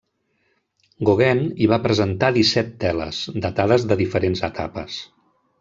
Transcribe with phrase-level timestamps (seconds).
[1.09, 4.99] Gauguin hi va presentar disset teles, datades de diferents etapes.